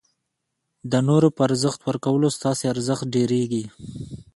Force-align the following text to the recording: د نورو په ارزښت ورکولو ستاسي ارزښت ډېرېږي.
د 0.91 0.93
نورو 1.07 1.27
په 1.35 1.41
ارزښت 1.47 1.79
ورکولو 1.89 2.27
ستاسي 2.37 2.65
ارزښت 2.73 3.05
ډېرېږي. 3.15 3.63